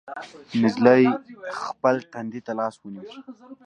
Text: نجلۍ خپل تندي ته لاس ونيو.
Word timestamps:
نجلۍ 0.61 1.03
خپل 1.63 1.95
تندي 2.11 2.41
ته 2.45 2.51
لاس 2.59 2.75
ونيو. 2.81 3.07